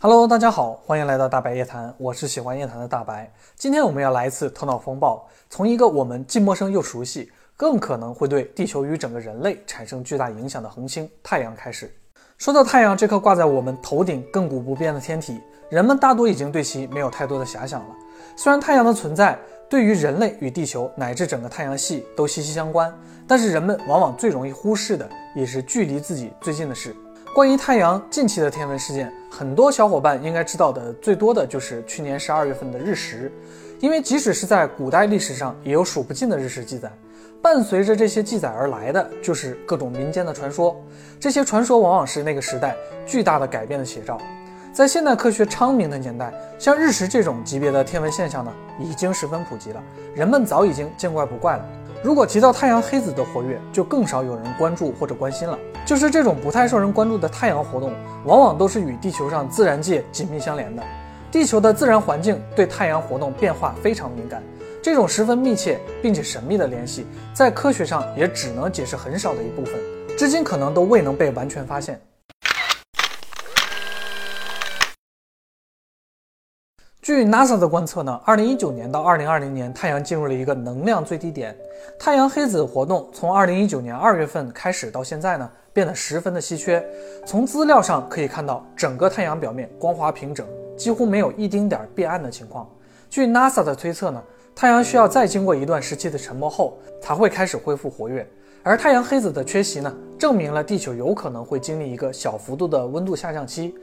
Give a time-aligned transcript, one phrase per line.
[0.00, 3.28] Hello，大家好，欢迎来到大白夜谈，我是喜欢夜谈的大白。
[3.56, 11.92] 今天我们要来一次头脑风暴，从一个我们既陌生又熟悉，更可能会对地球与整个人类产生巨大影响的恒星太阳开始。
[12.36, 17.88] 说到太阳这颗挂在我们头顶亘古不变的天体，人们大多已经对其没有太多的遐想了。
[18.36, 19.36] 虽然太阳的存在
[19.68, 22.96] 对于人类与地球乃至整个太阳系都息息相关，
[23.26, 26.94] 但是人们往往最容易忽视的也是距离自己最近的事。
[27.38, 33.30] 关于太阳近期的天文事件，很多小伙伴应该知道的最多的就是去年十二月份的日食，
[33.78, 36.90] 因为即使是在古代历史上，也有数不尽的日食记载。
[37.40, 40.76] 伴随着这些记载而来的，就是各种民间的传说。
[41.20, 42.74] 这些传说往往是那个时代
[43.06, 44.20] 巨大的改变的写照。
[44.72, 49.80] 在现代科学昌明的年代，像日食这种级别的天文现象呢，已经十分普及了，
[50.12, 51.64] 人们早已经见怪不怪了。
[52.02, 55.58] 如果提到太阳黑子的活跃，就更少有人关注或者关心了。
[55.84, 57.92] 就是这种不太受人关注的太阳活动，
[58.24, 60.82] 往往都是与地球上自然界紧密相连的。
[61.30, 64.42] 地球的自然环境对太阳活动变化非常敏感，
[64.80, 67.04] 这种十分密切并且神秘的联系，
[67.34, 69.74] 在科学上也只能解释很少的一部分，
[70.16, 72.00] 至今可能都未能被完全发现。
[77.08, 81.56] 据 NASA 的观测呢，二零一九年到二零二零年，太阳进入了一个能量最低点。
[81.98, 86.84] 太阳黑子活动从二零一九年二月份开始到现在呢，变得十分的稀缺。
[87.24, 92.68] 从资料上可以看到，整个太阳表面光滑平整，几乎没有一丁点儿变暗的情况。
[93.08, 94.22] 据 NASA 的推测呢，
[94.54, 98.28] 太阳需要再经过一段时期的沉默后，才会开始恢复活跃。
[98.62, 103.74] 而太阳黑子的缺席呢，证明了地球有可能会经历一个小幅度的温度下降期。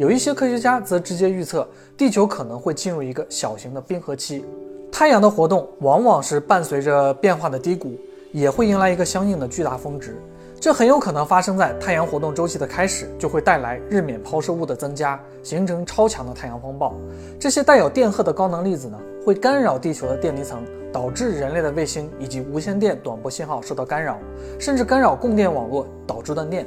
[0.00, 4.42] 有一些科学家则直接预测，地球可能会进入一个小型的冰河期。
[4.90, 7.98] 太阳的活动往往是伴随着变化的低谷，
[8.32, 10.16] 也会迎来一个相应的巨大峰值。
[10.58, 16.94] 这很有可能发生在太阳活动周期的开始，就会带来日冕抛射物的增加，形成超强的太阳风暴。
[17.38, 24.16] 这些带有电荷的高能粒子呢，会干扰地球的电离层，导致人类的卫星以及无线电短波信号受到干扰，
[24.58, 26.66] 甚至干扰供电网络，导致断电。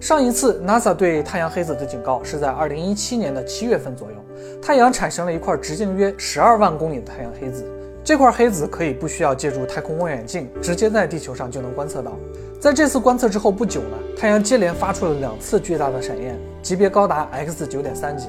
[0.00, 4.16] 上一次 NASA 对太阳黑子的警告是在2017年的七月份左右，
[4.62, 7.64] 太阳产生了一块直径约十二万公里的太阳黑子。
[8.04, 12.12] 这块黑子可以不需要借助太空望远镜，直接在地球上就能观测到。
[12.60, 18.28] 在这次观测之后不久呢，太阳接连发出了两次巨大的闪焰，级别高达 X 九点三级。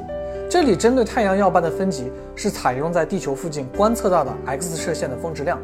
[0.50, 5.60] 这里针对太阳耀斑的分级是采用在地球附近观测到的 X 射线的峰值量，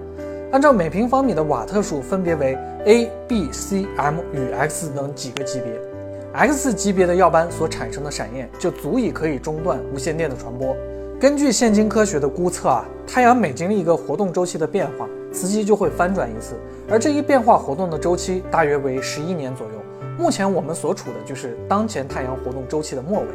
[0.52, 2.56] 按照每平方米的瓦特数分别为
[2.86, 5.95] A、B、C、M 与 X 等几个级别。
[6.36, 10.76] X 级别的耀斑所产生的闪焰就足以可以中断无线电的传播。
[11.18, 16.56] 根据现今科学的估测啊，太阳每经历一个活动周期的变化，磁极就会翻转一次，
[16.90, 19.74] 而这一变化活动的周期大约为十一年左右。
[20.20, 23.28] 目前我们所处的就是当前太阳活动周期的末尾，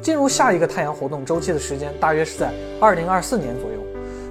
[0.00, 3.76] 进入下一个太阳活动周期的时间大约是在二零二四年左右。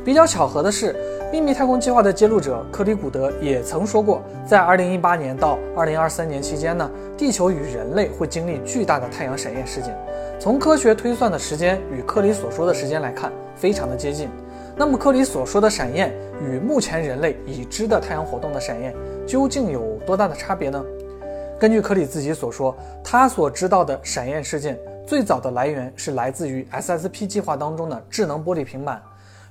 [0.05, 0.95] 比较巧合的是。
[1.31, 9.97] 秘密太空计划的揭露者克里古德也曾说过，在2018年到2023年期间呢，地球与人类会经历巨大的太阳闪焰事件。
[10.39, 14.29] 从科学推算的时间与克里所说的时间来看，非常的接近。
[14.77, 18.93] 那么，克里所说的闪焰与目前人类已知的太阳活动的闪焰
[19.27, 20.81] 究竟有多大的差别呢？
[21.59, 22.73] 根据克里自己所说，
[23.03, 29.01] 他所知道的闪焰事件最早的来源是来自于 SSP 计划当中的智能玻璃平板。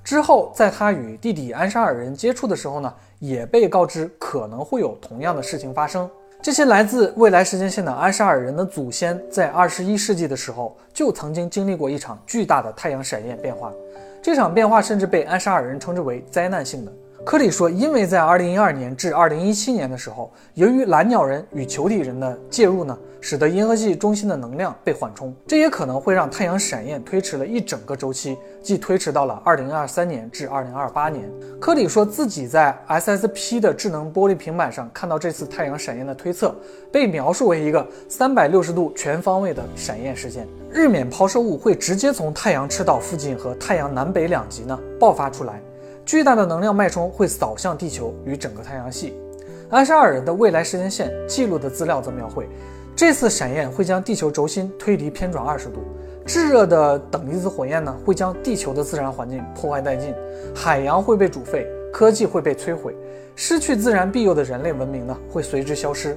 [0.04, 6.09] 之后，在他与弟弟安沙尔人接触的时候呢，也被告知可能会有同样的事情发生。
[6.42, 13.72] 这些来自未来时间线的安沙尔人的祖先，在二十一世纪的时候就曾经经历过一场巨大的太阳闪焰变化，
[14.20, 16.92] 这场变化甚至被安沙尔人称之为灾难性的。
[17.25, 31.25] 科里说，因为在二零一二年至二零一七年的时候，由于蓝鸟人与球体人的介入呢，使得银河系中心的能量被缓冲，这也可能会让太阳闪焰推迟了一整个周期，即推迟到了二零二三年至二零二八年。
[31.59, 36.55] 科里说自己在 SSP 的智能玻璃平板上看到这次太阳闪焰的推测，
[36.93, 45.59] 被描述为一个三百六十度全方位的闪焰事件，日冕抛射物会直接从太阳赤道附近和太阳南北两极呢爆发出来。
[46.04, 49.15] 巨大的能量脉冲会扫向地球与整个太阳系。
[49.71, 52.47] 安沙尔人的未来时间线记录的资料则描绘，
[52.95, 55.80] 这次闪焰会将地球轴心推离偏转二十度，
[56.27, 60.15] 炙热的等离子火焰呢会将地球的自然环境破坏殆尽，
[60.54, 62.95] 海洋会被煮沸，科技会被摧毁，
[63.34, 66.16] 失去自然庇佑的人类文明呢会随之消失，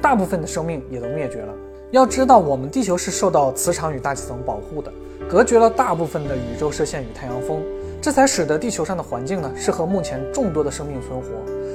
[0.00, 1.52] 大部分的生命也都灭绝了。
[1.90, 4.92] 要知道，我们地球是受到磁场与大气层保护的，
[5.28, 7.60] 隔绝了大部分的宇宙射线与太阳风。
[8.04, 11.26] 这才使得地球上的环境呢适合目前众多的生命存活。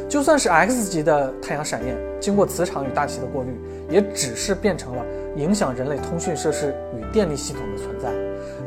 [0.07, 3.59] 就算是 X 级的太阳闪焰，经过磁场与大气的过滤，
[3.89, 5.03] 也只是变成了
[5.37, 8.11] 影响人类通讯设施与电力系统的存在。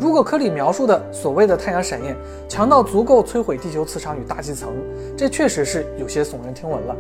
[0.01, 2.17] 如果科里描述的所谓的太阳闪焰
[2.49, 4.71] 强到足够摧毁地球磁场与大气层，
[5.17, 6.97] 这确实是有些耸人听闻了，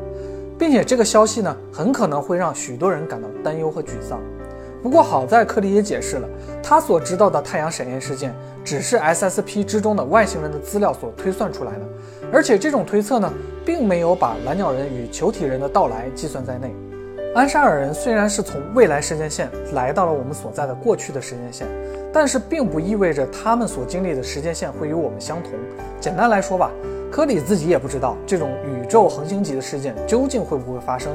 [0.57, 4.21] 并且这个消息呢，很可能会让许多人感到担忧和沮丧。
[4.81, 6.29] 不过好在科里也解释了，
[6.61, 11.81] 他所知道的太阳闪焰事件只是 SSP 之中的外星人的资料所推算出来的，
[12.33, 13.33] 而且这种推测呢，
[13.65, 16.75] 并没有把蓝鸟人与球体人的到来计算在内。
[17.35, 21.67] 安沙尔人虽然是从未来时间线来到了我们所在的过去的时间线，
[22.13, 25.53] 但是并不意味着他们所经历的时间线会与我们相同。
[25.99, 26.71] 简单来说吧，
[27.11, 31.11] 科里自己也不知道这种宇宙恒星级的事件究竟会不会发生。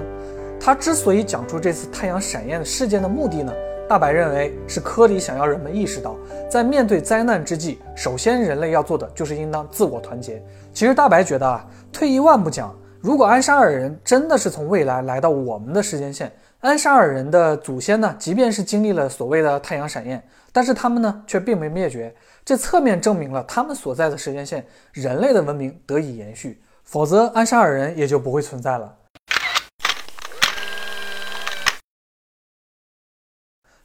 [0.59, 3.53] 他之所以讲出这次太阳闪焰的事件的目的呢，
[3.87, 6.13] 大白认为是科里想要人们意识到，
[6.49, 10.43] 在面对灾难之际，首先人类要做的就是应当自我团结。
[10.73, 16.29] 其实大白觉得啊，退一万步讲，如果安沙尔人真的是从未来来到我们的时间线，
[16.59, 22.13] 安沙尔人的祖先呢，即便是经历了所谓的太阳闪焰，但是他们呢却并没灭绝，
[22.43, 28.93] 这侧面证明了他们所在的时间线，人类的文明得以延续，否则安沙尔人也就不会存在了。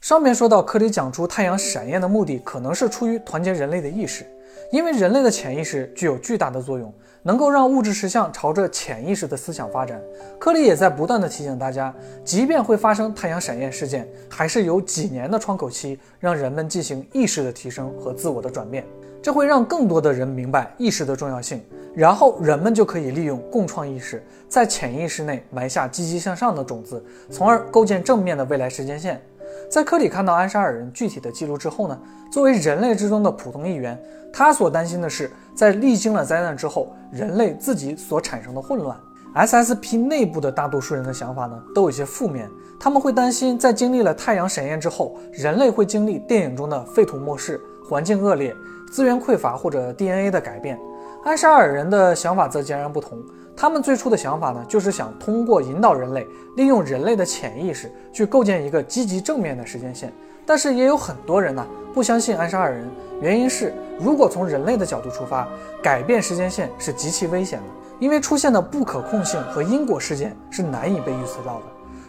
[0.02, 4.26] 上面说到，科里讲出太阳闪焰的目的，可能是出于团结人类的意识，
[4.72, 10.02] 因为人类的潜意识具有巨大的作用，能够让物质实相朝着潜意识的思想发展。
[10.40, 11.94] 科里也在不断的提醒大家，
[12.24, 18.84] 即便会发生太阳闪焰事件，还是有几年的窗口期，让人们进行意识的提升和自我的转变，
[19.22, 21.62] 这会让更多的人明白意识的重要性，
[21.94, 27.00] 然后人们就可以利用共创意识，在潜意识内埋下积极向上的种子，
[27.30, 29.22] 从而构建正面的未来时间线。
[29.70, 31.98] 在科里看到安沙尔人具体的记录之后呢，
[32.30, 33.98] 作为人类之中的普通一员，
[34.32, 38.96] 他所担心的是，在历经了灾难之后，人类自己所产生的混乱。
[39.34, 47.58] SSP 内部的大多数人的想法呢，都有些负面，他们会担心，在经历了太阳闪焰之后，人类会经历电影中的废土末世、
[47.88, 48.54] 环境恶劣、
[48.90, 50.78] 资源匮乏或者 DNA 的改变。
[51.24, 53.16] 安沙尔人的想法则截然不同。
[53.56, 56.26] 他们最初的想法呢，就是想通过引导人类，
[56.56, 60.12] 利用人类的潜意识去构建一个积极正面的时间线。
[60.44, 61.64] 但是也有很多人呢
[61.94, 62.90] 不相信安沙尔人，
[63.20, 65.46] 原因是如果从人类的角度出发，
[65.80, 67.64] 改变时间线是极其危险的，
[68.00, 71.62] 因为出现的不可控性和因果事件是难以被预测到的。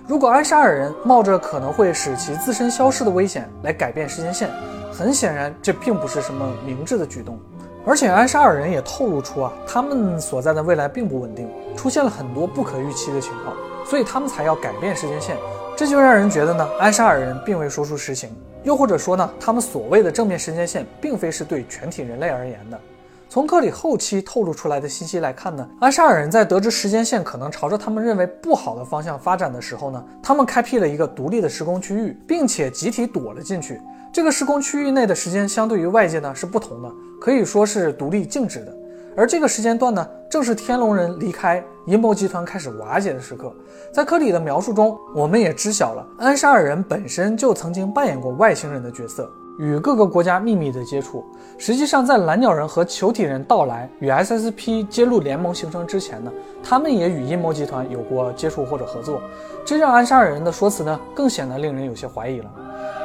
[0.07, 4.49] 如果安沙尔人冒着可能会使其自身消失的危险来改变时间线，
[4.91, 7.37] 很显然这并不是什么明智的举动。
[7.85, 15.35] 而且安沙尔人也透露出啊，他们所在的未来并不稳定，出现了很多不可预期的情况，所以他们才要改变时间线。
[15.75, 18.29] 这就让人觉得呢，安沙尔人并未说出实情，
[18.63, 22.79] 又或者说呢，他们所谓的正面时间线，并非是对全体人类而言的。
[23.27, 33.81] 从克里后期透露出来的信息来看呢，安沙尔人在得知时间线可能朝着他们认为不好的方向发展的时候呢，他们开辟了一个独立的时空区域，并且集体躲了进去。
[34.13, 38.71] 这个时空区域内的时间相对于外界呢是不同的，可以说是独立静止的。
[39.17, 43.51] 而这个时间段呢，正是天龙人离开、阴谋集团开始瓦解的时刻。
[43.91, 49.27] 在科里的描述中，我们也知晓了安沙尔人本身就曾经扮演过外星人的角色，
[49.59, 51.23] 与各个国家秘密的接触。
[51.57, 56.31] 实际上，在蓝鸟人和球体人到来与 SSP 揭露联盟形成之前呢，
[56.63, 59.21] 他们也与阴谋集团有过接触或者合作。
[59.65, 62.51] 这让安沙尔人的说辞呢，更显得令人有些怀疑了。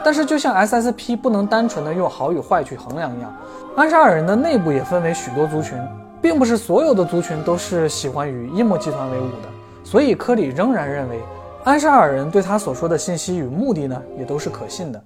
[0.04, 3.36] 但是，就像 SSP 不能单纯的用好与坏去衡量一样，
[3.76, 5.78] 安沙尔人的内部也分为许多族群，
[6.20, 9.48] 并不是所有的族群都是喜欢与阴谋集团为伍的。
[9.84, 11.20] 所以，科里仍然认为，
[11.64, 15.02] 安沙尔人对他所说的信息与目的呢，也都是可信的。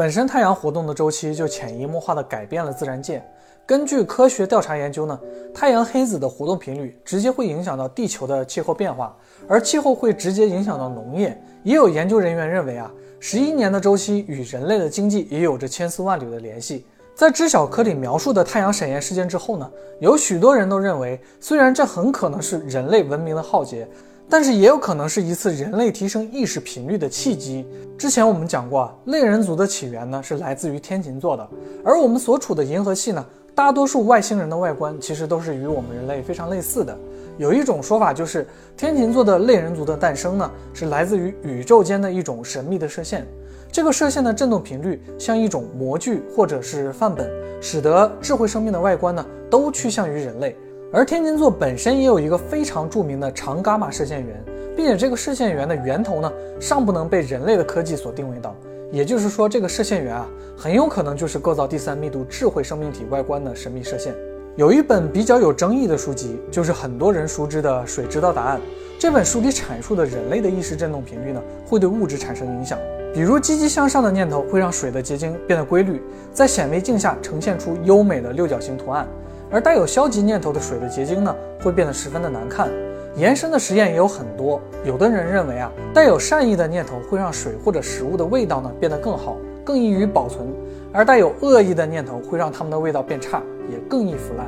[0.00, 3.22] 本身太阳活动的周期就潜移默化地改变了自然界。
[3.66, 5.20] 根据科学调查研究呢，
[5.52, 9.14] 太阳黑子的活动频率直接会影响到地球的气候变化，
[9.46, 11.38] 而气候会直接影响到农业。
[11.64, 16.86] 也有研究人员认为啊，十一年的周期与人类的经济也有着千丝万缕的联系。
[17.14, 23.86] 在知晓科里描述的太阳闪焰事件之后呢，有许多人都认为，虽然这很可能是人类文明的浩劫。
[24.30, 27.66] 但是也有可能是一次人类提升意识频率的契机。
[27.98, 31.46] 之前我们讲过啊，类人族的起源呢是来自于天琴座的，
[31.84, 36.96] 而我们所处的银河系呢，大多数外星人的外观其实都是与我们人类非常类似的。
[37.38, 38.46] 有一种说法就是，
[38.76, 43.26] 天琴座的类人族的诞生呢，是来自于宇宙间的一种神秘的射线。
[43.72, 47.28] 这个射线的振动频率像一种模具或者是范本，
[47.60, 50.56] 使得智慧生命的外观呢都趋向于人类。
[50.92, 54.44] 而天琴座本身也有一个非常著名的长伽马射线源，
[54.76, 58.52] 并且这个射线源的源头呢，尚不能被人类的科技所定位到。
[58.90, 64.12] 也就是说，这个射线源啊，很有可能就是构造第三密度智慧生命体外观的神秘射线。
[64.56, 68.58] 有一本比较有争议的书籍，就是很多人熟知的《水知道答案》，
[68.98, 72.76] 这本书里阐述的人类的意识振动频率呢，会对物质产生影响。
[73.14, 79.06] 比如积极向上的念头会让水的结晶变得规律，在显微镜下呈现出优美的六角形图案；
[79.50, 82.68] 而带有消极念头的水的结晶呢，会变得十分的难看。
[83.16, 90.46] 延伸的实验也有很多，有的人认为啊，带有善意的念头会让水或者食物的味道呢变得更好，更易于保存；
[90.92, 94.46] 而带有恶意的念头会让它们的味道变差，也更易腐烂。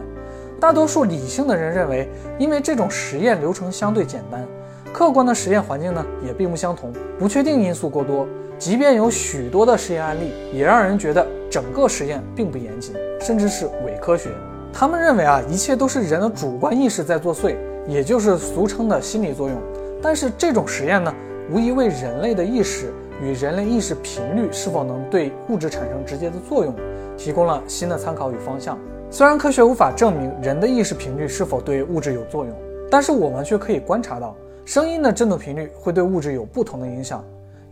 [0.60, 4.46] 大多数理性的人认为，因为这种实验流程相对简单，
[4.92, 8.28] 客观的实验环境呢也并不相同，不确定因素过多。
[8.58, 14.30] 即便有许多的实验案例，也让人觉得整个实验并不严谨，甚至是伪科学。
[14.72, 17.54] 他们认为啊，一切都是人的主观意识在作祟，
[17.86, 19.56] 也就是俗称的心理作用。
[20.02, 21.14] 但是这种实验呢，
[21.50, 22.90] 无疑为人类的意识
[23.22, 26.74] 与人类意识频率是否能对物质产生直接的作用，
[27.16, 28.78] 提供了新的参考与方向。
[29.10, 32.52] 虽然科学无法证明人的意识频率是否对物质有作用，
[32.90, 37.22] 但是我们却可以观察到，声音的振动频率会对物质有不同的影响。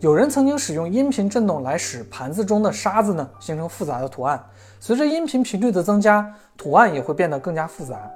[0.01, 4.43] 有人曾经使用音频振动来使盘子中的沙子呢形成复杂的图案，
[4.79, 6.27] 随着音频频率的增加，
[6.57, 8.11] 图案也会变得更加复杂。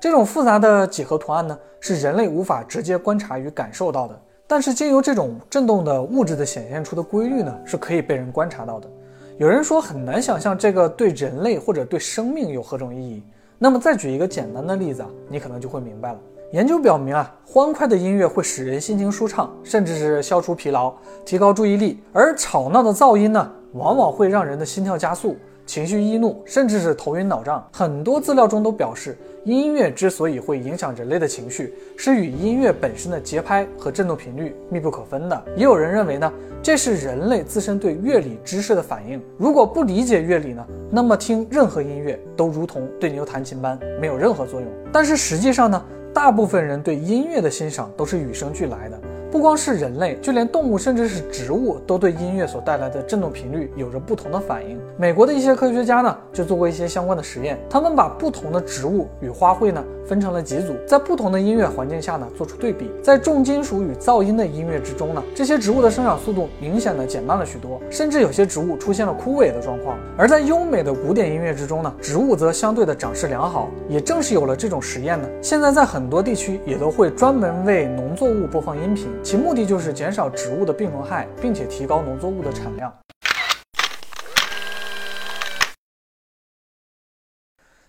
[0.00, 8.88] 这种复杂的几何图案呢是人类无法直接观察与感受到的，但是经由这种振动的物质的显现出的规律呢是可以被人观察到的。
[9.36, 13.22] 有人说很难想象这个对人类或者对生命有何种意义。
[13.58, 16.18] 那么再举一个简单的例子啊，你可能就会明白了。
[16.52, 20.90] 研究表明啊，欢快的音乐会使人心情舒畅，甚至是消除疲劳、
[21.22, 25.36] 提高注意力；而吵闹的噪音呢，往往会让人的心跳加速、
[25.66, 27.62] 情绪易怒，甚至是头晕脑胀。
[27.70, 29.14] 很多资料中都表示，
[29.44, 35.44] 音乐之所以会影响人类的情绪，是与音乐本身的节拍和振动频率密不可分的。
[35.54, 39.22] 也有人认为呢，这是人类自身对乐理知识的反应。
[39.36, 44.70] 如果不理解乐理呢，那么听任何音乐都如同对牛弹琴般，没有任何作用。
[44.90, 45.84] 但是实际上呢？
[46.18, 49.00] 大部分人对音乐的欣赏都是与生俱来的。
[49.30, 54.80] 不光是人类，就连动物甚至是植物都对音乐所带来的振动频率有着不同的反应。
[54.96, 57.58] 美国的一些科学家呢，就做过一些相关的实验。
[57.68, 62.90] 他们把不同的植物与花卉呢分成了几组，在不同的音乐环境下呢做出对比。
[63.02, 69.98] 在重金属与噪音的音乐之中呢，这些植物的生长速度明显的减慢了许多，甚至有些植物出现了枯萎的状况。
[70.16, 73.68] 而在优美的古典音乐之中呢，植物则相对的长势良好。
[73.90, 79.06] 也正是有了这种实验呢，现在在很多地区也都会专门为农作物播放音频。
[79.22, 82.92] 其目的就是减少植物的病虫害，并且提高农作物的产量。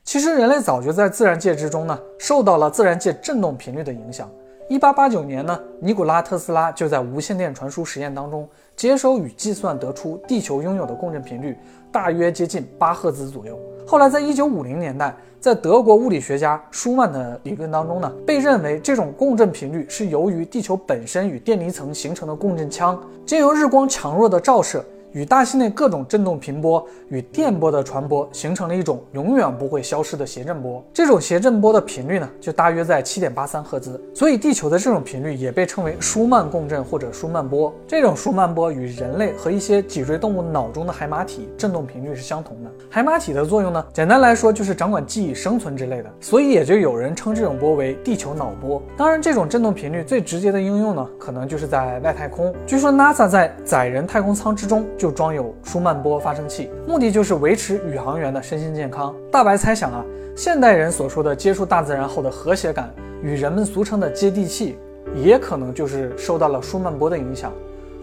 [0.03, 4.29] 其实，人类早就在自然界之中呢，受到了自然界振动频率的影响。
[4.67, 11.57] 一八八九年呢，尼古拉特斯拉就在无线电传输实验当中接收与计算得出，地球拥有的共振频率
[11.91, 13.59] 大约接近八赫兹左右。
[13.85, 24.85] 后来，在一九五零年代，在德国物理学家舒曼的理论当中呢，被认为这种共振频率是由于地球本身与电离层形成的共振腔，经由日光强弱的照射。
[25.11, 30.83] 与大气内各种振动频波与电波的传播形成了一种永远不会消失的谐振波。
[30.93, 33.99] 这种谐振波的频率呢，就大约在七点八三赫兹。
[34.13, 37.73] 所以地球的这种频率也被称为舒曼共振或者舒曼波。
[37.87, 42.69] 这种舒曼波与人类和一些脊椎动物脑中的海马体振动频率是相同的。
[42.89, 46.09] 海马体的作用呢，简单来说就是掌管记忆、生存之类的。
[46.19, 48.81] 所以也就有人称这种波为地球脑波。
[48.95, 52.53] 当然，这种振动频率最直接的应用呢，可能就是在外太空。
[52.67, 54.85] 据说 NASA 在载人太空舱之中。
[54.99, 59.15] 就装有舒曼波发生器，目的就是维持宇航员的身心健康。
[59.31, 60.03] 大白猜想啊，
[60.35, 64.77] 现代人所说的接触大自然后的和谐感，与人们俗称的接地气，
[65.15, 67.49] 也可能就是受到了舒曼波的影响。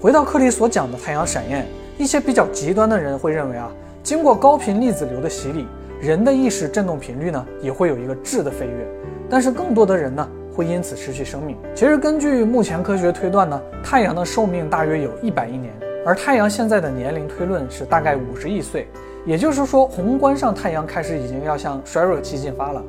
[0.00, 1.66] 回到课里所讲的太阳闪焰，
[1.98, 3.70] 一些比较极端的人会认为啊，
[4.02, 5.66] 经过高频粒子流的洗礼，
[6.00, 8.86] 人的意识振动频率呢也会有一个质的飞跃，
[9.28, 11.58] 但是更多的人呢会因此失去生命。
[11.74, 15.74] 其实根据目前科学推断呢，太阳的寿命大约有一百亿年。
[16.06, 18.86] 而太阳现在的年龄推论是大概五十亿岁，
[19.24, 22.80] 也就是说，宏观上太阳开始已经要向衰弱期进发了。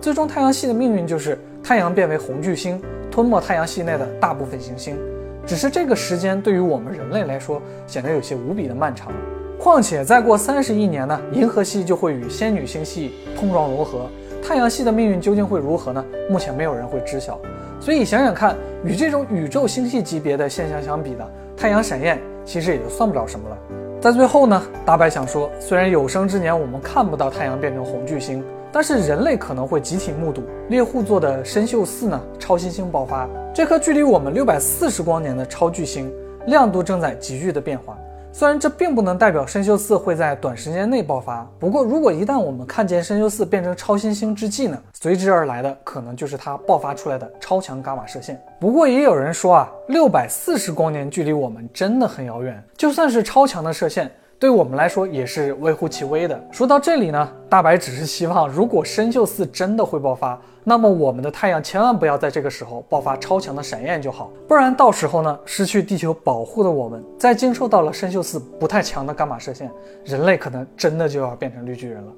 [0.00, 2.80] 最终，太阳系的命运就是太阳变为红巨星，
[3.10, 4.96] 吞没太阳系内的大部分行星。
[5.44, 9.12] 只是这个时间对于我们人类来说显得有些无比的漫长。
[9.58, 14.08] 况且再过三十亿年呢，银河系就会与仙女星系碰撞融合，
[14.42, 16.02] 太阳系的命运究竟会如何呢？
[16.30, 17.38] 目前没有人会知晓。
[17.78, 21.28] 所以想想看，与这种宇宙星系级别的现象相比呢
[21.58, 22.18] 太阳闪焰。
[22.44, 23.56] 其实也就算不了什么了。
[24.00, 33.26] 在最后呢，大白想说，虽然有生之年我们看不到太阳变成红巨星，但是人类可能会集体目睹猎户座的参宿四呢超新星爆发。
[33.54, 36.12] 这颗距离我们六百四十光年的超巨星，
[36.46, 37.96] 亮度正在急剧的变化。
[38.36, 48.42] 虽然这并不能代表深秀四会在短时间内爆发，不过如果一旦我们看见深秀四变成超新星之际呢，随之而来的可能就是它爆发出来的超强伽马射线。
[48.58, 54.10] 不过也有人说啊，六百四十光年距离我们真的很遥远，就算是超强的射线。
[54.38, 56.38] 对我们来说也是微乎其微的。
[56.50, 69.70] 说到这里呢，大白只是希望，如果深秀四真的会爆发，那么我们的太阳千万不要在这个时候爆发超强的闪焰就好，不然到时候呢，失去地球保护的我们，在经受到了深秀四不太强的伽马射线，
[70.04, 72.12] 人类可能真的就要变成绿巨人了。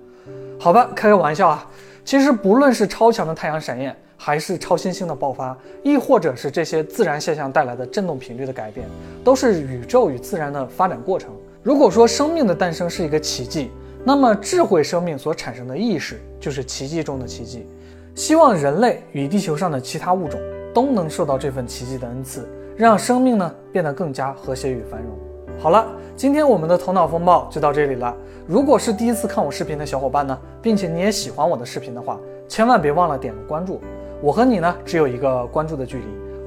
[0.59, 1.69] 好吧，开个玩笑啊。
[2.05, 8.87] 其实不论是超强的太阳闪焰，还是超新星的爆发，亦或者是这些自然现象带来的振动频率的改变，
[9.25, 11.31] 都是宇宙与自然的发展过程。
[11.67, 13.73] 如果说生命的诞生是一个奇迹，
[14.05, 17.67] 那么智慧生命所产生的意识就是奇迹中的奇迹。
[18.15, 20.39] 希望人类与地球上的其他物种
[20.73, 25.11] 都能受到这份奇迹的恩赐，让生命呢变得更加和谐与繁荣。
[25.59, 28.15] 好了，今天我们的头脑风暴就到这里了。
[28.47, 33.81] 如果是第一次看我视频的小伙伴呢，并且你也喜欢我的视频的话，千万别忘了点个关注。
[34.23, 36.05] 我和你呢只有一个关注的距离。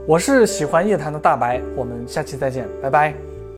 [0.07, 3.28] 我是喜欢夜谈的大白，我们下期再见，拜拜。